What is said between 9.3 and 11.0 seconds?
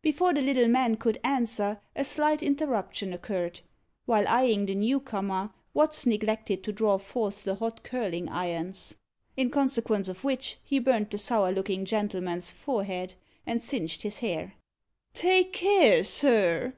in consequence of which he